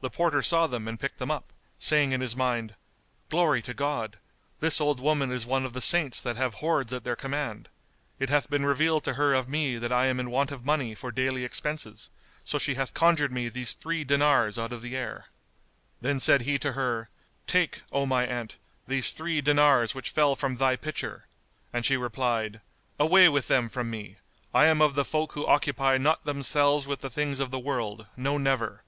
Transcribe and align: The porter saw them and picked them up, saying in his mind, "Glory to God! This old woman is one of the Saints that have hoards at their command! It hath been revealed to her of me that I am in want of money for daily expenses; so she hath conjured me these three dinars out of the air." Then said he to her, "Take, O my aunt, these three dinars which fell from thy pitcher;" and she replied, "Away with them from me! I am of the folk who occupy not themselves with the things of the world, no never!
The 0.00 0.10
porter 0.10 0.42
saw 0.42 0.66
them 0.66 0.88
and 0.88 0.98
picked 0.98 1.18
them 1.18 1.30
up, 1.30 1.52
saying 1.78 2.10
in 2.10 2.20
his 2.20 2.34
mind, 2.34 2.74
"Glory 3.30 3.62
to 3.62 3.72
God! 3.72 4.18
This 4.58 4.80
old 4.80 4.98
woman 4.98 5.30
is 5.30 5.46
one 5.46 5.64
of 5.64 5.72
the 5.72 5.80
Saints 5.80 6.20
that 6.20 6.34
have 6.36 6.54
hoards 6.54 6.92
at 6.92 7.04
their 7.04 7.14
command! 7.14 7.68
It 8.18 8.28
hath 8.28 8.50
been 8.50 8.66
revealed 8.66 9.04
to 9.04 9.14
her 9.14 9.34
of 9.34 9.48
me 9.48 9.78
that 9.78 9.92
I 9.92 10.06
am 10.06 10.18
in 10.18 10.32
want 10.32 10.50
of 10.50 10.64
money 10.64 10.96
for 10.96 11.12
daily 11.12 11.44
expenses; 11.44 12.10
so 12.42 12.58
she 12.58 12.74
hath 12.74 12.92
conjured 12.92 13.30
me 13.30 13.48
these 13.48 13.74
three 13.74 14.02
dinars 14.02 14.58
out 14.58 14.72
of 14.72 14.82
the 14.82 14.96
air." 14.96 15.26
Then 16.00 16.18
said 16.18 16.40
he 16.40 16.58
to 16.58 16.72
her, 16.72 17.08
"Take, 17.46 17.82
O 17.92 18.04
my 18.04 18.26
aunt, 18.26 18.56
these 18.88 19.12
three 19.12 19.40
dinars 19.40 19.94
which 19.94 20.10
fell 20.10 20.34
from 20.34 20.56
thy 20.56 20.74
pitcher;" 20.74 21.26
and 21.72 21.86
she 21.86 21.96
replied, 21.96 22.60
"Away 22.98 23.28
with 23.28 23.46
them 23.46 23.68
from 23.68 23.90
me! 23.90 24.16
I 24.52 24.64
am 24.66 24.82
of 24.82 24.96
the 24.96 25.04
folk 25.04 25.34
who 25.34 25.46
occupy 25.46 25.98
not 25.98 26.24
themselves 26.24 26.88
with 26.88 27.00
the 27.00 27.10
things 27.10 27.38
of 27.38 27.52
the 27.52 27.60
world, 27.60 28.08
no 28.16 28.36
never! 28.38 28.82